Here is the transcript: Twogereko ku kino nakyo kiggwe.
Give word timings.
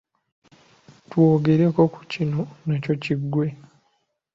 Twogereko 1.07 1.81
ku 1.93 2.01
kino 2.11 2.41
nakyo 2.65 2.93
kiggwe. 3.03 3.47